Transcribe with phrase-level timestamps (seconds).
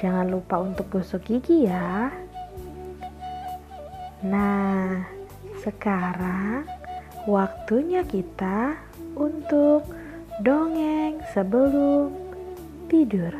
[0.00, 2.08] Jangan lupa untuk gosok gigi ya.
[4.24, 5.04] Nah,
[5.60, 6.64] sekarang
[7.28, 8.80] waktunya kita
[9.12, 9.84] untuk
[10.40, 12.16] dongeng sebelum
[12.88, 13.36] tidur.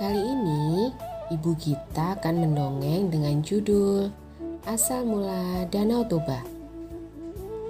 [0.00, 0.88] Kali ini,
[1.36, 4.08] Ibu Gita akan mendongeng dengan judul
[4.64, 6.51] Asal Mula Danau Toba.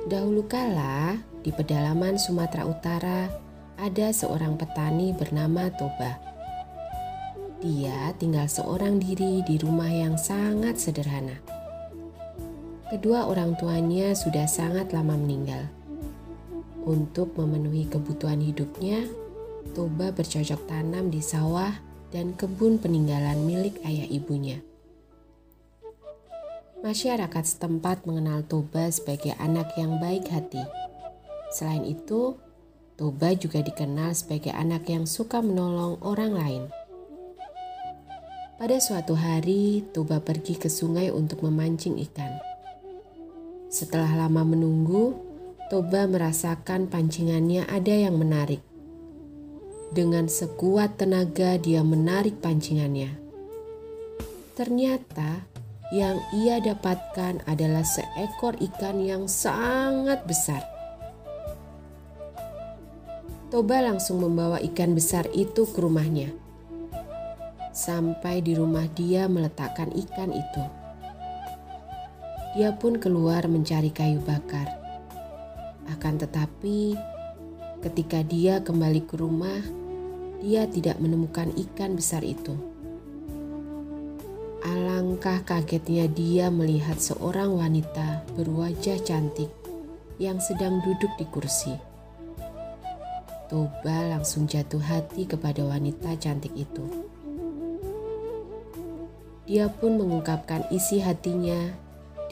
[0.03, 1.14] Dahulu kala,
[1.47, 3.31] di pedalaman Sumatera Utara,
[3.78, 6.19] ada seorang petani bernama Toba.
[7.62, 11.39] Dia tinggal seorang diri di rumah yang sangat sederhana.
[12.91, 15.70] Kedua orang tuanya sudah sangat lama meninggal.
[16.83, 19.06] Untuk memenuhi kebutuhan hidupnya,
[19.70, 21.78] Toba bercocok tanam di sawah
[22.11, 24.58] dan kebun peninggalan milik ayah ibunya.
[26.83, 30.58] Masyarakat setempat mengenal Toba sebagai anak yang baik hati.
[31.55, 32.34] Selain itu,
[32.98, 36.64] Toba juga dikenal sebagai anak yang suka menolong orang lain.
[38.58, 42.42] Pada suatu hari, Toba pergi ke sungai untuk memancing ikan.
[43.70, 45.14] Setelah lama menunggu,
[45.70, 48.58] Toba merasakan pancingannya ada yang menarik.
[49.94, 53.14] Dengan sekuat tenaga, dia menarik pancingannya.
[54.58, 55.52] Ternyata
[55.92, 60.64] yang ia dapatkan adalah seekor ikan yang sangat besar.
[63.52, 66.33] Toba langsung membawa ikan besar itu ke rumahnya.
[67.77, 70.64] Sampai di rumah dia meletakkan ikan itu.
[72.56, 74.72] Dia pun keluar mencari kayu bakar.
[75.92, 76.96] Akan tetapi,
[77.84, 79.61] ketika dia kembali ke rumah,
[80.40, 82.71] dia tidak menemukan ikan besar itu.
[85.12, 89.52] Alangkah kagetnya dia melihat seorang wanita berwajah cantik
[90.17, 91.77] yang sedang duduk di kursi.
[93.45, 96.89] Toba langsung jatuh hati kepada wanita cantik itu.
[99.45, 101.61] Dia pun mengungkapkan isi hatinya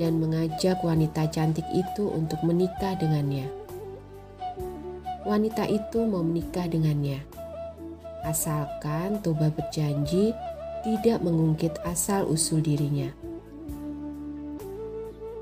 [0.00, 3.44] dan mengajak wanita cantik itu untuk menikah dengannya.
[5.28, 7.20] Wanita itu mau menikah dengannya,
[8.24, 10.32] asalkan Toba berjanji
[10.80, 13.12] tidak mengungkit asal-usul dirinya.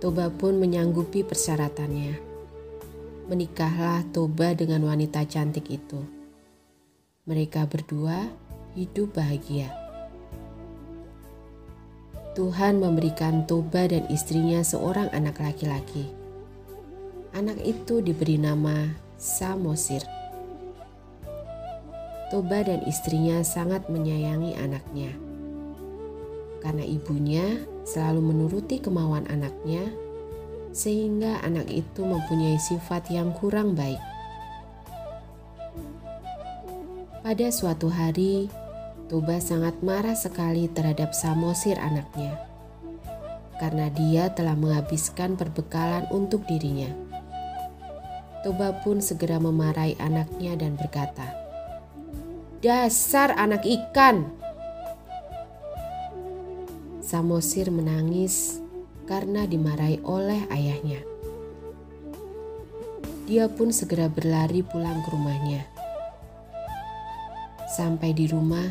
[0.03, 2.19] Toba pun menyanggupi persyaratannya.
[3.31, 6.03] Menikahlah Toba dengan wanita cantik itu.
[7.27, 8.27] Mereka berdua
[8.75, 9.71] hidup bahagia.
[12.35, 16.11] Tuhan memberikan Toba dan istrinya seorang anak laki-laki.
[17.35, 20.03] Anak itu diberi nama Samosir.
[22.31, 25.28] Toba dan istrinya sangat menyayangi anaknya
[26.59, 29.89] karena ibunya selalu menuruti kemauan anaknya,
[30.75, 34.01] sehingga anak itu mempunyai sifat yang kurang baik.
[37.25, 38.49] Pada suatu hari,
[39.09, 42.37] Toba sangat marah sekali terhadap Samosir anaknya,
[43.57, 46.93] karena dia telah menghabiskan perbekalan untuk dirinya.
[48.45, 51.27] Toba pun segera memarahi anaknya dan berkata,
[52.61, 54.29] "Dasar anak ikan!"
[57.09, 58.61] Samosir menangis
[59.09, 61.01] karena dimarahi oleh ayahnya.
[63.25, 65.65] Dia pun segera berlari pulang ke rumahnya.
[67.65, 68.69] Sampai di rumah,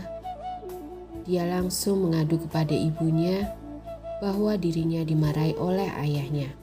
[1.26, 3.58] dia langsung mengadu kepada ibunya
[4.22, 6.54] bahwa dirinya dimarahi oleh ayahnya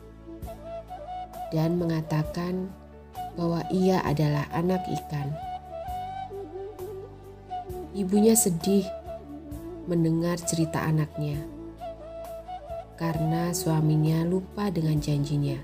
[1.51, 2.71] dan mengatakan
[3.35, 5.35] bahwa ia adalah anak ikan.
[7.99, 8.87] Ibunya sedih
[9.91, 11.54] mendengar cerita anaknya
[12.95, 15.59] karena suaminya lupa dengan janjinya.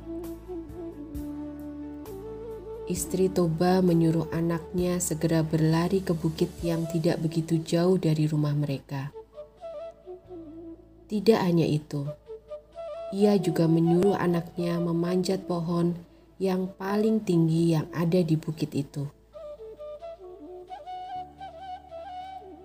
[2.90, 9.14] Istri Toba menyuruh anaknya segera berlari ke bukit yang tidak begitu jauh dari rumah mereka.
[11.06, 12.10] Tidak hanya itu,
[13.14, 15.94] ia juga menyuruh anaknya memanjat pohon
[16.42, 19.06] yang paling tinggi yang ada di bukit itu.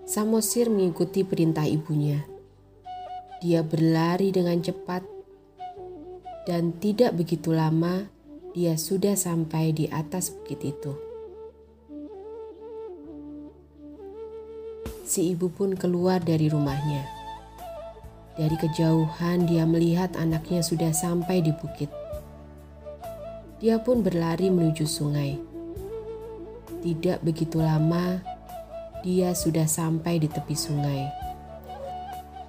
[0.10, 2.35] Samosir mengikuti perintah ibunya
[3.46, 5.06] dia berlari dengan cepat,
[6.50, 8.10] dan tidak begitu lama
[8.58, 10.98] dia sudah sampai di atas bukit itu.
[15.06, 17.06] Si ibu pun keluar dari rumahnya.
[18.34, 21.94] Dari kejauhan, dia melihat anaknya sudah sampai di bukit.
[23.62, 25.38] Dia pun berlari menuju sungai.
[26.82, 28.26] Tidak begitu lama,
[29.06, 31.25] dia sudah sampai di tepi sungai.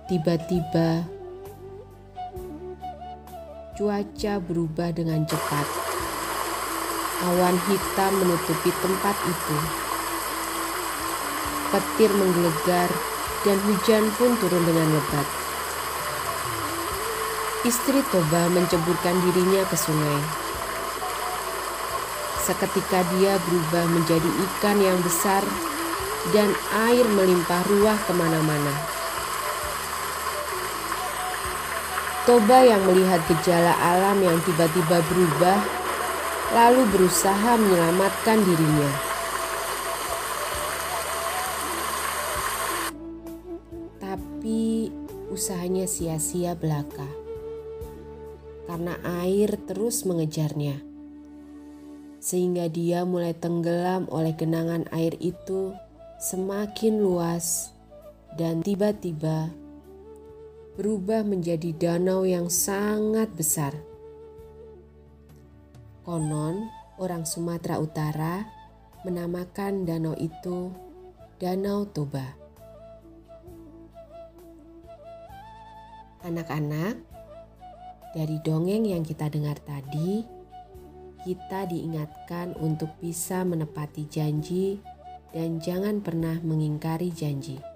[0.07, 1.03] Tiba-tiba,
[3.75, 5.67] cuaca berubah dengan cepat.
[7.27, 9.59] Awan hitam menutupi tempat itu.
[11.75, 12.87] Petir menggelegar
[13.43, 15.27] dan hujan pun turun dengan lebat.
[17.67, 20.23] Istri Toba menceburkan dirinya ke sungai.
[22.47, 25.43] Seketika dia berubah menjadi ikan yang besar
[26.31, 26.55] dan
[26.87, 28.96] air melimpah ruah ke mana-mana.
[32.27, 35.63] Toba yang melihat gejala alam yang tiba-tiba berubah,
[36.59, 38.93] lalu berusaha menyelamatkan dirinya.
[44.03, 44.91] Tapi
[45.31, 47.07] usahanya sia-sia belaka
[48.67, 50.83] karena air terus mengejarnya,
[52.19, 55.79] sehingga dia mulai tenggelam oleh genangan air itu
[56.19, 57.71] semakin luas
[58.35, 59.66] dan tiba-tiba
[60.77, 63.73] berubah menjadi danau yang sangat besar.
[66.05, 66.69] Konon,
[67.01, 68.45] orang Sumatera Utara
[69.03, 70.71] menamakan danau itu
[71.41, 72.37] Danau Toba.
[76.25, 77.01] Anak-anak,
[78.17, 80.25] dari dongeng yang kita dengar tadi,
[81.25, 84.81] kita diingatkan untuk bisa menepati janji
[85.37, 87.76] dan jangan pernah mengingkari janji.